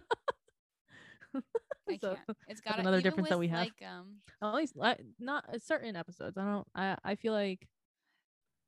[2.01, 2.37] So, can't.
[2.49, 3.59] It's got another difference that we have.
[3.59, 4.75] Like, um, At least
[5.19, 6.37] not uh, certain episodes.
[6.37, 6.67] I don't.
[6.75, 7.67] I I feel like.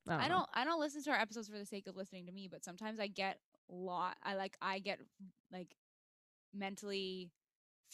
[0.09, 0.21] I don't.
[0.25, 2.47] I don't I don't listen to our episodes for the sake of listening to me,
[2.51, 4.99] but sometimes I get lot I like I get
[5.51, 5.75] like
[6.53, 7.29] mentally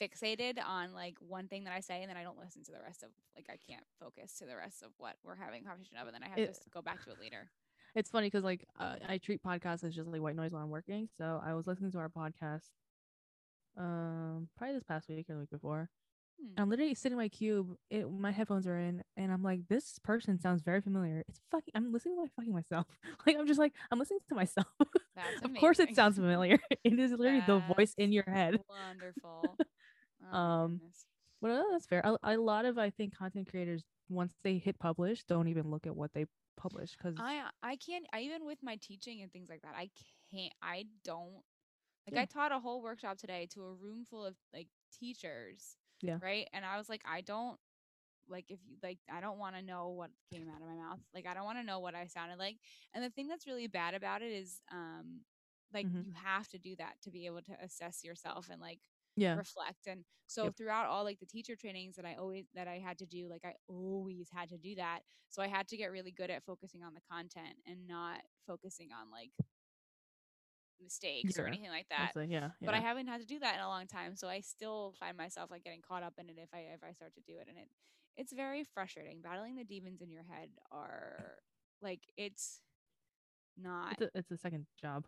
[0.02, 2.82] fixated on like one thing that I say and then I don't listen to the
[2.82, 5.98] rest of like I can't focus to the rest of what we're having a conversation
[5.98, 7.50] of and then I have It- to go back to it later.
[7.94, 10.70] It's funny because like uh, I treat podcasts as just like white noise when I'm
[10.70, 11.08] working.
[11.18, 12.72] So I was listening to our podcast,
[13.78, 15.90] um, probably this past week or the week before.
[16.40, 16.54] Hmm.
[16.62, 17.76] I'm literally sitting in my cube.
[17.90, 21.24] It, my headphones are in, and I'm like, this person sounds very familiar.
[21.28, 21.72] It's fucking.
[21.76, 22.86] I'm listening to my fucking myself.
[23.26, 24.68] Like I'm just like I'm listening to myself.
[25.16, 26.60] That's of course, it sounds familiar.
[26.84, 28.60] it is literally the voice in your head.
[28.70, 29.56] Wonderful.
[30.32, 31.06] Oh Um, goodness.
[31.42, 32.02] Well, no, that's fair.
[32.04, 35.86] A, a lot of I think content creators once they hit publish don't even look
[35.88, 36.26] at what they
[36.58, 39.90] publish because I I can't I even with my teaching and things like that I
[40.32, 41.44] can't I don't
[42.08, 42.22] like Yeah.
[42.22, 44.68] I taught a whole workshop today to a room full of like
[45.00, 46.20] teachers Yeah.
[46.22, 47.60] right and I was like I don't
[48.28, 51.00] like if you like I don't want to know what came out of my mouth
[51.14, 52.58] like I don't want to know what I sounded like
[52.94, 55.22] and the thing that's really bad about it is um
[55.74, 56.02] like Mhm.
[56.02, 58.80] you have to do that to be able to assess yourself and like
[59.16, 60.56] yeah, reflect and so Yep.
[60.56, 63.44] throughout all like the teacher trainings that i always that i had to do like
[63.44, 66.84] i always had to do that so i had to get really good at focusing
[66.84, 69.32] on the content and not focusing on like
[70.84, 73.56] mistakes or anything like that I'd say, yeah, but i haven't had to do that
[73.56, 76.36] in a long time so i still find myself like getting caught up in it
[76.38, 77.70] if i if i start to do it and it
[78.18, 81.38] it's very frustrating battling the demons in your head are
[81.82, 82.62] like it's
[83.58, 85.06] not it's, a, it's a second job.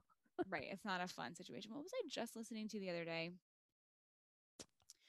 [0.50, 3.32] right it's not a fun situation what was i just listening to the other day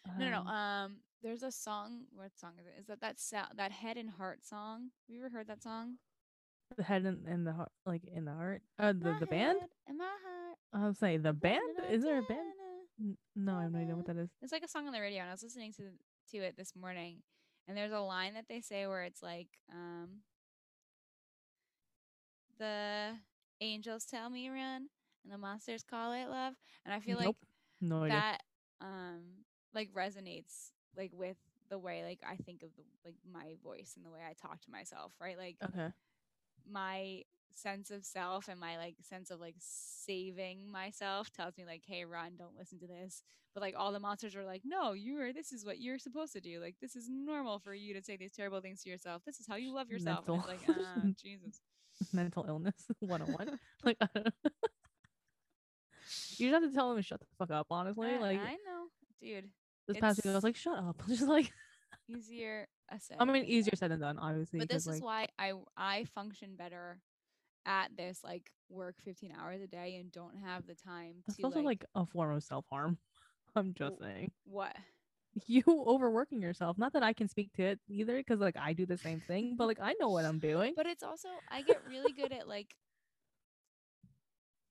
[0.18, 0.38] No, no, no.
[0.40, 2.04] Um, Um, there's a song.
[2.14, 2.74] What song is it?
[2.80, 4.84] Is that that sound that head and heart song?
[5.06, 5.96] Have you ever heard that song?
[6.76, 8.62] the head and, and the heart, like in the heart.
[8.78, 9.58] Uh, the My the band.
[9.86, 10.47] and my heart.
[10.72, 11.62] I'll say the band.
[11.90, 13.16] Is there a band?
[13.36, 14.28] No, I have no idea what that is.
[14.42, 15.90] It's like a song on the radio, and I was listening to
[16.32, 17.22] to it this morning,
[17.66, 20.20] and there's a line that they say where it's like, um,
[22.58, 23.16] the
[23.60, 24.88] angels tell me run,
[25.24, 26.54] and the monsters call it love,
[26.84, 27.36] and I feel like Nope.
[27.80, 28.16] No idea.
[28.18, 28.42] that
[28.80, 29.22] um
[29.74, 31.36] like resonates like with
[31.70, 34.60] the way like I think of the like my voice and the way I talk
[34.62, 35.38] to myself, right?
[35.38, 35.92] Like okay.
[36.70, 37.22] my
[37.54, 42.04] sense of self and my like sense of like saving myself tells me like hey
[42.04, 43.22] run don't listen to this.
[43.54, 46.32] But like all the monsters are like no you are this is what you're supposed
[46.34, 46.60] to do.
[46.60, 49.22] Like this is normal for you to say these terrible things to yourself.
[49.24, 50.24] This is how you love yourself.
[50.28, 51.60] It's like ah, jesus.
[52.12, 54.50] mental illness 101 like I don't know.
[56.36, 58.52] you just have to tell them to shut the fuck up honestly I, like i
[58.52, 58.86] know
[59.20, 59.48] dude.
[59.88, 61.02] This past week i was like shut up.
[61.08, 61.50] Just like
[62.08, 65.52] easier said i mean easier said than done obviously but this is like, why i
[65.76, 66.98] i function better
[67.68, 71.44] at this like work 15 hours a day and don't have the time that's to
[71.44, 72.98] also like, like a form of self-harm.
[73.56, 74.32] I'm just W- saying.
[74.44, 74.74] what?
[75.46, 76.78] You overworking yourself.
[76.78, 79.54] Not that i can speak to it either because like i do the same thing
[79.56, 80.72] but like i know what i'm doing.
[80.76, 82.74] But it's also i get really good at like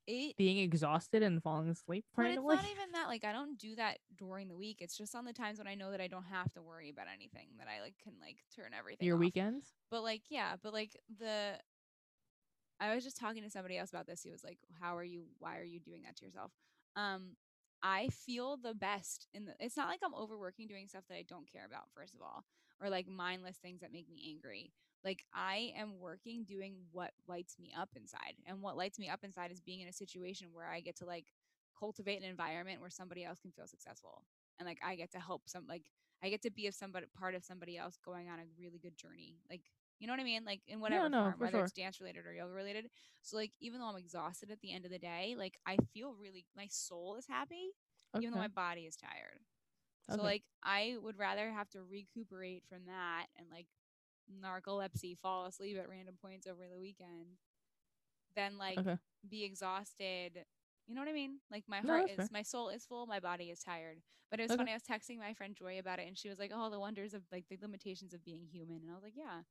[0.08, 3.76] it being exhausted and falling asleep but it's not even that like i don't do
[3.76, 4.78] that during the week.
[4.82, 7.08] It's just on the times when i know that i don't have to worry about
[7.14, 9.22] anything that i like can like turn everything your off.
[9.22, 9.68] weekends?
[9.92, 11.60] But like yeah but like the
[12.80, 15.24] i was just talking to somebody else about this he was like how are you
[15.40, 16.52] why are you doing that to yourself?
[16.96, 17.36] Um
[17.84, 21.24] i feel the best in the it's not like i'm overworking doing stuff that i
[21.28, 22.44] don't care about first of all
[22.82, 24.72] or like mindless things that make me angry.
[25.04, 29.24] Like i am working doing what lights me up inside and what lights me up
[29.24, 31.26] inside is being in a situation where i get to like
[31.78, 34.24] cultivate an environment where somebody else can feel successful
[34.60, 35.84] and like i get to help some like
[36.24, 38.98] i get to be of somebody part of somebody else going on a really good
[38.98, 39.62] journey like
[40.00, 41.64] you know what i mean like in whatever no, form whether sure.
[41.66, 42.88] it's dance related or yoga related
[43.22, 46.14] so like even though i'm exhausted at the end of the day like i feel
[46.20, 47.70] really my soul is happy
[48.16, 49.40] even though my body is tired
[50.10, 53.68] so like I would rather have to recuperate from that and like
[54.44, 57.38] narcolepsy, fall asleep at random points over the weekend
[58.36, 58.98] than like okay
[59.30, 60.46] be exhausted.
[60.88, 61.40] You know what I mean?
[61.52, 62.30] Like my No, heart is fair.
[62.32, 64.00] my soul is full, my body is tired.
[64.30, 64.58] But it was Okay.
[64.58, 66.80] funny, I was texting my friend Joy about it and she was like, Oh, the
[66.80, 69.42] wonders of like the limitations of being human and I was like, Yeah.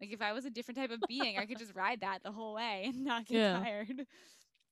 [0.00, 2.32] Like if I was a different type of being, I could just ride that the
[2.32, 3.60] whole way and not get Yeah.
[3.62, 4.06] tired.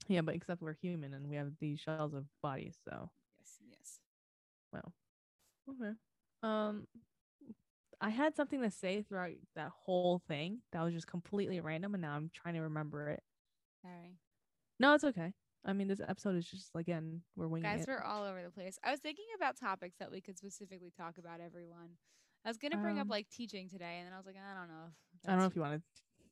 [0.08, 4.00] yeah but except we're human and we have these shells of bodies so Yes, yes.
[4.72, 4.92] Well,
[5.68, 5.92] okay.
[6.42, 6.86] Um,
[8.00, 12.02] I had something to say throughout that whole thing that was just completely random, and
[12.02, 13.22] now I'm trying to remember it.
[13.84, 14.16] All right.
[14.78, 15.32] No, it's okay.
[15.64, 17.88] I mean, this episode is just again we're winging Guys, it.
[17.88, 18.78] we're all over the place.
[18.82, 21.90] I was thinking about topics that we could specifically talk about everyone.
[22.44, 24.58] I was gonna bring up Um, like teaching today, and then I was like, I
[24.58, 24.90] don't know.
[25.22, 25.82] If I don't know if you want to.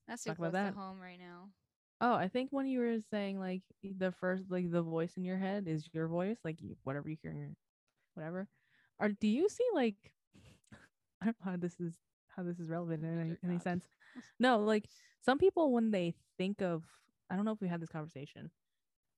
[0.08, 0.80] That's too talk close about to that.
[0.80, 1.50] home right now.
[2.00, 5.36] Oh, I think when you were saying like the first like the voice in your
[5.38, 7.50] head is your voice, like whatever you hear your
[8.14, 8.48] whatever.
[8.98, 9.96] Or do you see like
[11.22, 11.94] I don't know how this is
[12.28, 13.84] how this is relevant in any, any sense.
[14.40, 14.88] No, like
[15.20, 16.84] some people when they think of
[17.30, 18.50] I don't know if we had this conversation.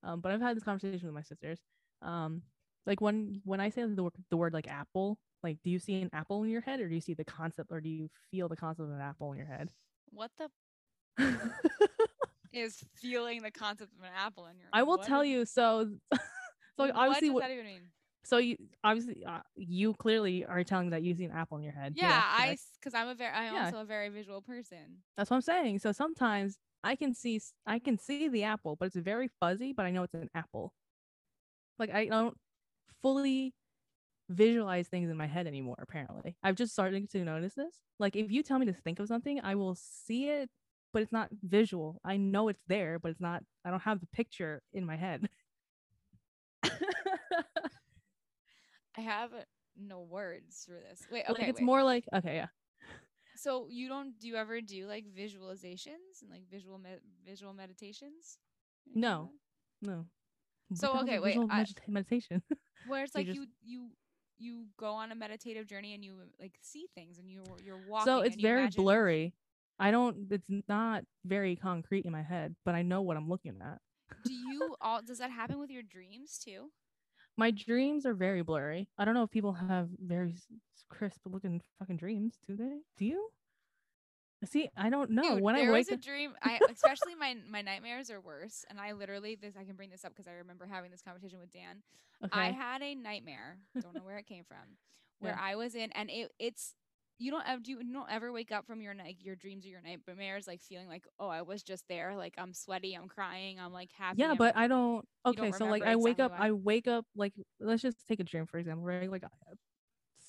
[0.03, 1.59] Um, but I've had this conversation with my sisters.
[2.01, 2.43] Um,
[2.85, 6.01] like when when I say the word, the word like apple, like do you see
[6.01, 8.47] an apple in your head or do you see the concept or do you feel
[8.47, 9.69] the concept of an apple in your head?
[10.11, 10.49] What the
[12.53, 14.67] is feeling the concept of an apple in your?
[14.73, 16.19] I will what tell you so so
[16.77, 17.81] what obviously does what, that even mean?
[18.23, 21.73] so you obviously uh, you clearly are telling that you see an apple in your
[21.73, 21.93] head.
[21.95, 23.65] Yeah, I because I'm a very I'm Yeah.
[23.65, 25.03] also a very visual person.
[25.17, 25.79] That's what I'm saying.
[25.79, 29.85] So sometimes I can see I can see the apple, but it's very fuzzy, but
[29.85, 30.73] I know it's an apple.
[31.79, 32.37] Like I don't
[33.01, 33.53] fully
[34.33, 36.35] visualize things in my head anymore apparently.
[36.43, 37.75] I've just started to notice this.
[37.99, 40.49] Like if you tell me to think of something, I will see it,
[40.91, 41.99] but it's not visual.
[42.03, 45.29] I know it's there, but it's not I don't have the picture in my head.
[48.95, 49.31] I have
[49.75, 51.01] no words for this.
[51.11, 51.65] Wait, like okay, it's wait.
[51.65, 52.47] more like okay, yeah.
[53.35, 58.37] So you don't do you ever do like visualizations and like visual med- visual meditations?
[58.93, 59.31] No.
[59.81, 60.05] No.
[60.75, 62.41] So, the hell's a okay, wait, I- medita- meditation.
[62.87, 63.89] Where it's like you you
[64.39, 68.05] you go on a meditative journey and you like see things and you you're walking.
[68.05, 69.33] so it's very imagine- blurry.
[69.79, 73.59] I don't it's not very concrete in my head, but I know what I'm looking
[73.61, 73.79] at.
[74.25, 76.69] Do you all does that happen with your dreams too?
[77.37, 78.87] My dreams are very blurry.
[78.97, 80.35] I don't know if people have very
[80.89, 82.77] crisp looking fucking dreams, do they?
[82.97, 83.29] Do you?
[84.45, 85.35] See, I don't know.
[85.35, 86.33] Dude, when I wake was a dream.
[86.43, 90.03] I especially my my nightmares are worse, and I literally this I can bring this
[90.03, 91.81] up because I remember having this conversation with Dan.
[92.23, 92.39] okay.
[92.39, 93.57] I had a nightmare.
[93.81, 94.57] Don't know where it came from.
[95.19, 95.39] Where Yeah.
[95.41, 96.73] I was in, and it it's
[97.19, 99.69] you don't ever do you, don't ever wake up from your night your dreams or
[99.69, 103.59] your nightmares like feeling like oh I was just there like I'm sweaty I'm crying
[103.59, 105.05] I'm like happy yeah, I'm- but I don't.
[105.27, 106.47] you don't Okay, so like I wake up, why.
[106.47, 109.09] I wake up like let's just take a dream for example, right?
[109.09, 109.23] Like,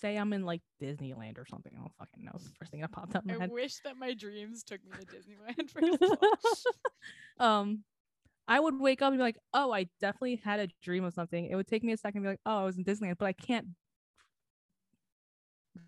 [0.04, 1.72] say I'm in like Disneyland or something.
[1.74, 2.32] I don't fucking know.
[2.34, 3.50] It's the first thing that popped up in my I head.
[3.50, 6.18] wish that my dreams took me to Disneyland first of
[7.40, 7.46] all.
[7.46, 7.84] um,
[8.46, 11.46] I would wake up and be like, "Oh, I definitely had a dream of something."
[11.46, 13.26] It would take me a second to be like, "Oh, I was in Disneyland," but
[13.26, 13.68] I can't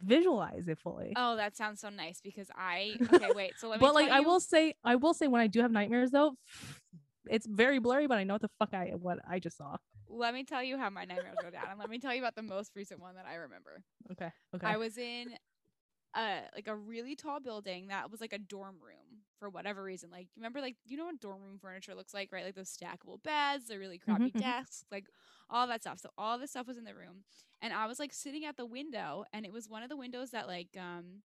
[0.03, 1.13] visualize it fully.
[1.17, 3.55] Oh, that sounds so nice because I okay, wait.
[3.59, 5.61] So let me but like tell I will say, I will say when I do
[5.61, 6.37] have nightmares though,
[7.29, 9.77] it's very blurry, but I know what the fuck I what I just saw.
[10.09, 12.35] Let me tell you how my nightmares go down and let me tell you about
[12.37, 13.83] the most recent one that I remember.
[14.11, 14.31] Okay.
[14.55, 14.73] Okay.
[14.73, 15.37] I was in
[16.17, 20.11] a like a really tall building that was like a dorm room for whatever reason.
[20.11, 22.45] Like remember like you know what dorm room furniture looks like, right?
[22.45, 24.39] Like those stackable beds, the really crappy mhm.
[24.39, 25.07] desks, like
[25.51, 25.99] all that stuff.
[26.01, 27.25] So all this stuff was in the room.
[27.63, 30.31] And I was like sitting at the window and it was one of the windows
[30.31, 31.23] that like um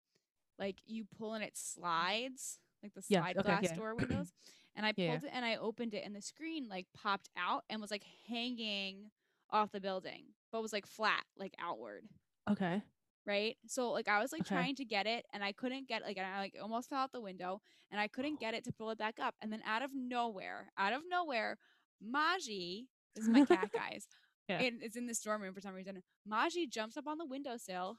[0.59, 3.77] like you pull and it slides, like the Yes, slide okay, glass yeah.
[3.77, 4.33] door windows.
[4.75, 7.63] And I Yeah, pulled it and I opened it and the screen like popped out
[7.69, 9.11] and was like hanging
[9.51, 12.05] off the building, but was like flat, like outward
[12.49, 12.83] okay.
[13.25, 13.55] right?
[13.67, 14.45] So like I was like Okay.
[14.45, 17.11] trying to get it and I couldn't get like and I like almost fell out
[17.11, 17.61] the window
[17.91, 19.35] and I couldn't get it to pull it back up.
[19.41, 21.57] And then out of nowhere, out of nowhere,
[22.03, 22.85] Maji,
[23.15, 24.07] this is my cat guys.
[24.49, 24.63] Yeah.
[24.63, 26.01] And it's in the dorm room for some reason.
[26.29, 27.97] Maji jumps up on the windowsill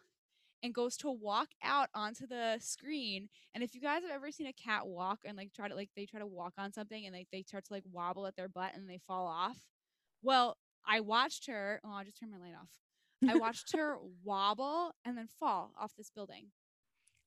[0.62, 3.29] and goes to walk out onto the screen.
[3.55, 5.90] And if you guys have ever seen a cat walk and like try to like
[5.97, 8.49] they try to walk on something and like they start to like wobble at their
[8.49, 9.59] butt and they fall off.
[10.23, 11.81] Well, I watched her.
[11.85, 12.71] Oh, I'll just turned my light off.
[13.31, 16.47] I watched her wobble and then fall off this building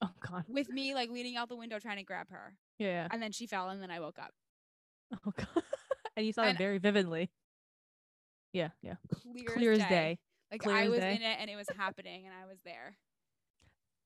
[0.02, 0.46] Oh god.
[0.48, 2.54] with me like leaning out the window trying to grab her.
[2.78, 3.08] Yeah.
[3.12, 4.32] And then she fell and then I woke up.
[5.14, 5.64] Oh god.
[6.18, 7.30] and you saw it very vividly.
[8.54, 8.70] Yeah.
[8.82, 8.96] Yeah.
[9.14, 10.20] Clear, Clear as as day.
[10.52, 11.16] Like Clear I was day.
[11.16, 12.96] in it and it was happening and I was there.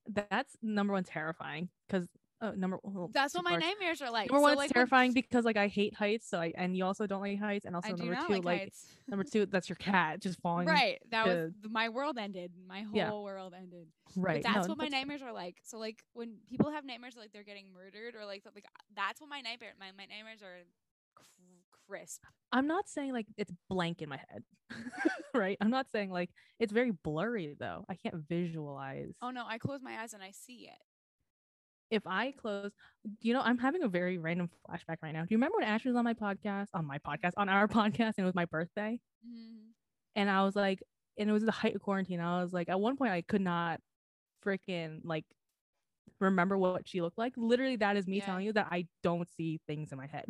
[0.08, 2.08] That's number one terrifying because
[2.42, 3.66] uh, number well, That's what my parts.
[3.66, 4.30] nightmares are like.
[4.30, 6.76] Number So, one, like, it's when- terrifying because like I hate heights, so I and
[6.76, 8.74] you also don't like heights, and also I number two, like, like
[9.08, 10.68] number two, that's your cat just falling.
[10.68, 11.00] Right.
[11.12, 12.52] That was to- th- my world ended.
[12.68, 13.12] My whole Yeah.
[13.13, 13.88] world ended.
[14.18, 14.44] right.
[14.44, 15.56] But that's no, what my that's- nightmares are like.
[15.63, 18.63] So like when people have nightmares like they're getting murdered or like something,
[18.94, 20.63] that's what my nightmare my, my nightmares are
[21.88, 22.24] crisp.
[22.52, 24.43] I'm not saying like it's blank in my head,
[25.34, 25.58] right?
[25.62, 27.86] I'm not saying like it's very blurry though.
[27.89, 29.13] I can't visualize.
[29.22, 30.78] Oh no, I close my eyes and I see it.
[31.91, 32.72] If I close,
[33.22, 35.22] you know, I'm having a very random flashback right now.
[35.22, 38.13] Do you remember when Ashley was on my podcast, on my podcast, on our podcast,
[38.17, 39.00] and it was my birthday?
[39.28, 39.72] Mhm.
[40.15, 40.82] and I was like,
[41.17, 42.19] and it was the height of quarantine.
[42.19, 43.80] I was like, at one point, I could not
[44.46, 45.26] freaking like
[46.19, 47.34] remember what she looked like.
[47.38, 48.26] Literally, that is me Yeah.
[48.26, 50.26] telling you that I don't see things in my head.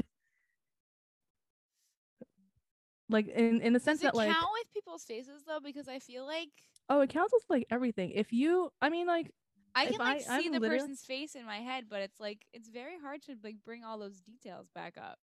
[3.10, 5.60] Like in in the sense Does it that like, count with people's faces though?
[5.64, 6.50] Because I feel like
[6.90, 8.12] oh, it counts with like everything.
[8.12, 9.32] If you, I mean, like,
[9.76, 12.20] I can like I- see I'm the literally- person's face in my head, but it's
[12.20, 15.18] like it's very hard to like bring all those details back up.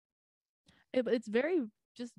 [0.92, 1.62] it, it's very
[1.96, 2.12] just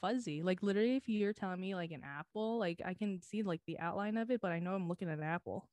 [0.00, 0.42] fuzzy.
[0.42, 3.78] Like literally, if you're telling me like an apple, like I can see like the
[3.78, 5.68] outline of it, but I know I'm looking at an apple.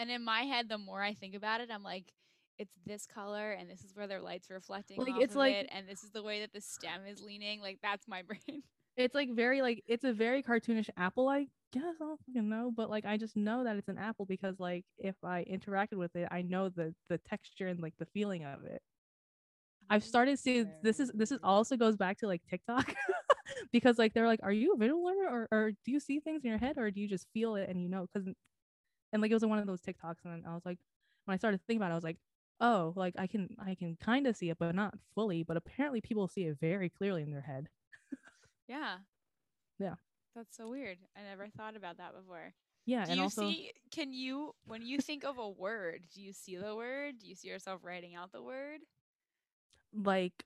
[0.00, 2.12] And in my head, the more I think about it, I'm like,
[2.58, 5.54] it's this color, and this is where their light's reflecting Like, off it's of like-
[5.54, 7.60] it, and this is the way that the stem is leaning.
[7.60, 8.62] Like that's my brain.
[8.96, 12.72] it's like very like it's a very cartoonish apple i guess i don't fucking know
[12.74, 16.16] but like i just know that it's an apple because like if i interacted with
[16.16, 18.80] it i know the the texture and like the feeling of it
[19.90, 22.92] i've started seeing this is this is also goes back to like tiktok
[23.72, 26.42] because like they're like are you a visual learner or, or do you see things
[26.42, 28.26] in your head or do you just feel it and you know because
[29.12, 30.78] and like it was one of those tiktoks and i was like
[31.26, 32.16] when i started thinking about it i was like
[32.60, 36.00] oh like i can i can kind of see it but not fully but apparently
[36.00, 37.68] people see it very clearly in their head
[38.68, 38.96] Yeah.
[39.78, 39.94] Yeah.
[40.36, 40.98] That's so weird.
[41.16, 42.52] I never thought about that before.
[42.86, 43.72] yeah Do and you also see?
[43.90, 47.18] Can you, when you think of a word, do you see the word?
[47.18, 48.80] Do you see yourself writing out the word?
[49.94, 50.44] like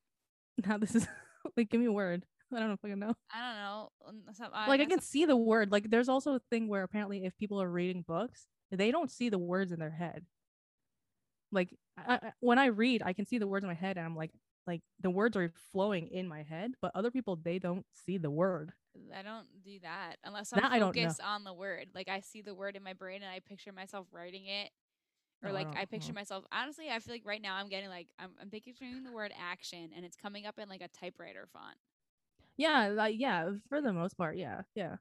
[0.66, 1.06] now this is
[1.56, 4.48] like give me a word i don't know if i can know I don't know.
[4.54, 7.36] I like i can see the word like there's also a thing where apparently if
[7.36, 10.26] people are reading books they don't see the words in their head
[11.52, 14.04] like I, I- when i read i can see the words in my head and
[14.06, 14.30] i'm like
[14.66, 18.30] like the words are flowing in my head but other people they don't see the
[18.30, 18.72] word
[19.18, 21.86] I don't do that unless I'm That I focused on the word.
[21.94, 24.68] Like I see the word in my brain and I picture myself writing it,
[25.42, 26.16] or No, I like don't- I, picture no.
[26.20, 26.44] myself.
[26.52, 29.92] Honestly, I feel like right now I'm getting like I'm, I'm picturing the word action
[29.96, 31.76] and it's coming up in like a typewriter font.
[32.58, 34.96] yeah like yeah for the most part yeah yeah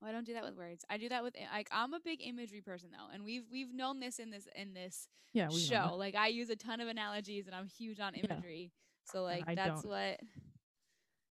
[0.00, 0.84] Well, I don't do that with words.
[0.90, 4.00] I do that with like I'm a big imagery person though, and we've we've known
[4.00, 5.94] this in this in this yeah show.
[5.96, 8.24] Like I use a ton of analogies and I'm huge on Yeah.
[8.30, 8.72] imagery.
[9.06, 9.86] So like that's don't.
[9.90, 10.20] what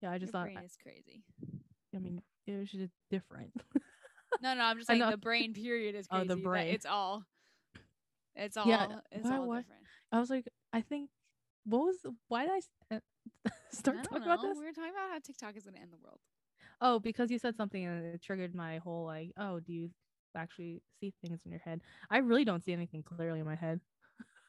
[0.02, 1.24] yeah i just your thought brain is crazy.
[1.96, 3.52] I mean it was just different
[4.42, 6.24] No, no, I'm just saying the brain period is crazy.
[6.30, 6.74] Oh, the brain.
[6.74, 7.24] It's all.
[8.36, 8.66] It's all.
[8.68, 9.82] Yeah, It's why- all why- different.
[10.14, 11.10] i was like i think
[11.66, 12.52] what was the- why did
[12.92, 13.00] i uh,
[13.72, 14.34] start talking know.
[14.34, 16.20] about this We were talking about how TikTok is going to end the world.
[16.82, 19.92] Oh, because you said something and it triggered my whole like, oh, do you
[20.36, 21.82] actually see things in your head?
[22.10, 23.82] I really don't see anything clearly in my head.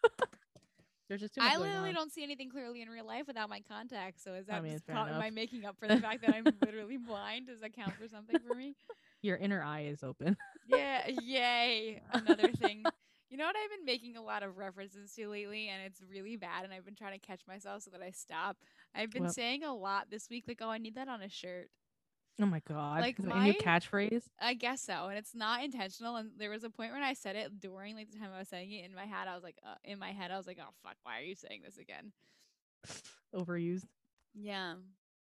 [1.09, 3.61] There's just too much I literally don't see anything clearly in real life without my
[3.61, 4.22] contacts.
[4.22, 6.59] So is that mean, just co- am I making up for the fact that I'm
[6.61, 7.47] literally blind?
[7.49, 8.76] Does that count for something for me?
[9.22, 10.37] Your inner eye is open.
[10.64, 12.03] Yeah, yay.
[12.11, 12.91] Another thing.
[13.28, 16.37] You know what I've been making a lot of references to lately, and it's really
[16.37, 18.59] bad, and I've been trying to catch myself so that I stop.
[18.95, 19.28] I've been What?
[19.28, 21.70] saying a lot this week, like, oh, I need that on a shirt.
[22.41, 23.01] Oh my god!
[23.01, 24.22] Like, Is a new my- catchphrase?
[24.41, 26.16] I guess so, and it's not intentional.
[26.16, 28.49] And there was a point when I said it during like the time I was
[28.49, 29.28] saying it in my head.
[29.28, 31.35] I was like, uh, in my head, I was like, oh fuck, why are you
[31.35, 32.12] saying this again?
[33.35, 33.85] Overused.
[34.35, 34.74] Yeah,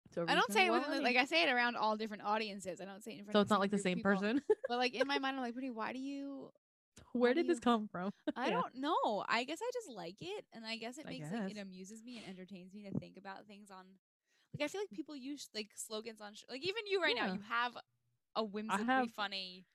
[0.09, 0.31] It's overused.
[0.31, 2.81] I don't say it Well, with like I say it around all different audiences.
[2.81, 3.35] I don't say it in front.
[3.35, 4.13] so it's not like the same people.
[4.13, 4.41] person.
[4.69, 6.51] But like in my mind, I'm like, Brittany, why do you?
[7.13, 8.11] Where did this come from?
[8.37, 8.61] I Yeah.
[8.61, 9.25] don't know.
[9.29, 12.19] I guess I just like it, and I guess it makes like it amuses me
[12.25, 13.85] and entertains me to think about things on.
[14.59, 17.33] Like I feel like people use like slogans on sh- like even you right now.
[17.33, 17.73] You have
[18.37, 19.67] a whimsically have- funny.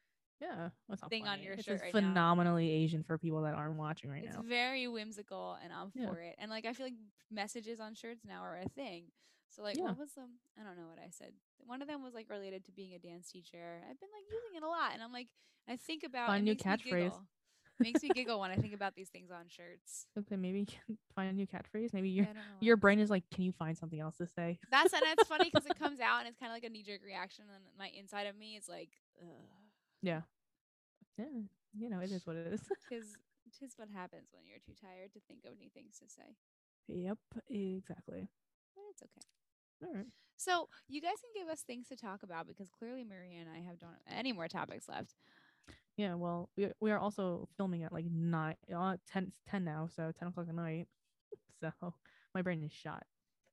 [0.41, 0.69] Yeah,
[1.09, 1.99] thing on your it's shirt right now.
[1.99, 4.39] It's phenomenally Asian for people that aren't watching right It's now.
[4.39, 6.07] It's very whimsical, and I'm Yeah.
[6.07, 6.35] for it.
[6.37, 6.95] And like I feel like
[7.29, 9.11] messages on shirts now are a thing.
[9.49, 9.83] So like, Yeah.
[9.85, 10.39] what was um?
[10.57, 11.33] I don't know what I said.
[11.57, 13.81] One of them was like related to being a dance teacher.
[13.83, 15.27] I've been like using it a lot, and I'm like,
[15.67, 17.11] I think about Find new catchphrase.
[17.79, 20.07] Makes me giggle when I think about these things on shirts.
[20.19, 21.93] Okay, maybe you can find a new catchphrase.
[21.93, 22.27] Maybe your
[22.59, 24.59] your brain is like, can you find something else to say?
[24.69, 26.83] That's and it's funny because it comes out and it's kind of like a knee
[26.83, 28.89] jerk reaction, and my inside of me is like,
[29.21, 29.27] Ugh.
[30.01, 30.21] Yeah,
[31.17, 31.25] yeah.
[31.77, 32.61] You know, it is what it is.
[32.89, 33.15] tis
[33.59, 36.35] tis what happens when you're too tired to think of new things to say.
[36.87, 37.17] yep,
[37.49, 38.27] exactly.
[38.75, 39.25] But it's okay.
[39.85, 40.07] All right.
[40.37, 43.59] So you guys can give us things to talk about because clearly Maria and I
[43.67, 45.15] have don't have any more topics left.
[45.99, 50.13] Yeah, well, we we are also filming at like nine, uh, 10, 10 now, so
[50.17, 50.87] ten o'clock at night.
[51.61, 51.93] So
[52.33, 53.03] my brain is shot.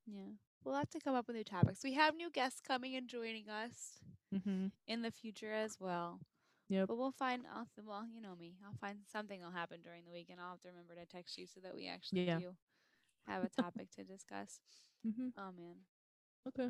[0.05, 0.31] Yeah.
[0.63, 1.83] We'll have to come up with new topics.
[1.83, 3.99] We have new guests coming and joining us
[4.33, 4.67] Mm-hmm.
[4.87, 6.21] in the future as well.
[6.69, 6.87] Yep.
[6.87, 8.55] But we'll find I'll well, you know me.
[8.65, 11.37] I'll find something will happen during the week and I'll have to remember to text
[11.37, 12.39] you so that we actually Yeah.
[12.39, 12.55] do
[13.27, 14.59] have a topic to discuss.
[15.07, 15.27] Mm-hmm.
[15.37, 15.75] Oh man.
[16.47, 16.69] Okay.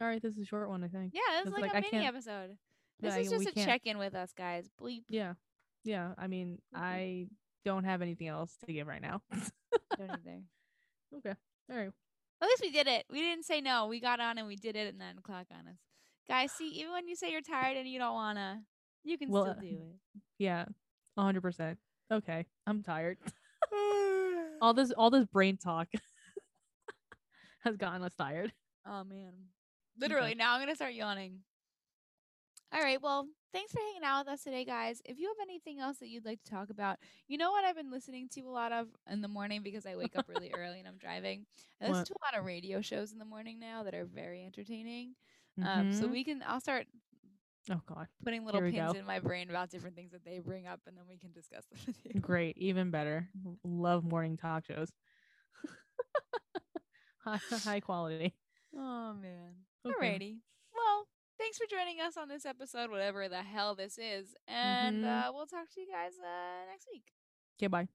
[0.00, 1.12] All right, this is a short one, I think.
[1.14, 2.56] Yeah, this is It's like, like, a mini episode.
[3.00, 4.68] This is just a can't- check in with us guys.
[4.80, 5.04] Bleep.
[5.08, 5.34] Yeah,
[5.84, 6.14] yeah.
[6.18, 6.80] I mean, Mhm.
[6.80, 7.26] I
[7.64, 9.22] don't have anything else to give right now.
[9.98, 10.42] Don't either.
[11.16, 11.34] okay.
[11.70, 11.90] All right.
[12.40, 13.04] At least we did it.
[13.10, 13.86] We didn't say no.
[13.88, 15.76] We got on and we did it at nine o'clock on us.
[16.28, 18.62] Guys, see, even when you say you're tired and you don't wanna,
[19.04, 20.20] you can Well, still uh, do it.
[20.38, 20.66] Yeah,
[21.16, 21.78] a hundred percent.
[22.10, 23.18] Okay, I'm tired.
[24.62, 25.88] all this, all this brain talk
[27.60, 28.52] has gotten us tired.
[28.86, 29.32] oh man.
[30.00, 31.40] Literally, now I'm gonna start yawning.
[32.70, 35.00] All right, well, thanks for hanging out with us today, guys.
[35.06, 37.76] If you have anything else that you'd like to talk about, you know what I've
[37.76, 40.78] been listening to a lot of in the morning because I wake up really early
[40.78, 41.46] and I'm driving.
[41.80, 42.06] I listen What?
[42.06, 45.14] to a lot of radio shows in the morning now that are very entertaining.
[45.62, 46.12] Um, so Mhm.
[46.12, 46.86] we can, I'll start
[47.70, 48.98] oh god, putting little pins go.
[48.98, 51.66] in my brain about different things that they bring up, and then we can discuss
[51.66, 52.12] them with you.
[52.20, 53.28] great, even better.
[53.64, 54.92] Love morning talk shows.
[57.24, 58.34] high, high quality.
[58.74, 59.54] Oh man.
[59.86, 60.20] Okay.
[60.20, 60.40] Alrighty.
[60.74, 61.06] Well,
[61.38, 65.28] thanks for joining us on this episode, whatever the hell this is, and Mhm.
[65.28, 67.12] uh, we'll talk to you guys uh, next week.
[67.58, 67.88] Okay, bye.